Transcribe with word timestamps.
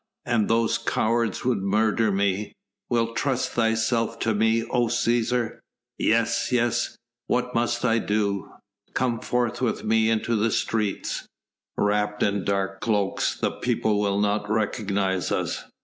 and 0.25 0.47
those 0.49 0.79
cowards 0.79 1.45
would 1.45 1.59
murder 1.61 2.11
me...." 2.11 2.55
"Wilt 2.89 3.15
trust 3.15 3.51
thyself 3.51 4.17
to 4.17 4.33
me, 4.33 4.63
O 4.71 4.87
Cæsar?" 4.87 5.59
"Yes, 5.99 6.51
yes, 6.51 6.97
what 7.27 7.53
must 7.53 7.85
I 7.85 7.99
do?" 7.99 8.49
"Come 8.95 9.19
forth 9.19 9.61
with 9.61 9.83
me 9.83 10.09
into 10.09 10.35
the 10.35 10.49
streets. 10.49 11.27
Wrapped 11.77 12.23
in 12.23 12.43
dark 12.43 12.79
cloaks 12.81 13.37
the 13.39 13.51
people 13.51 13.99
will 13.99 14.19
not 14.19 14.49
recognise 14.49 15.31
us. 15.31 15.65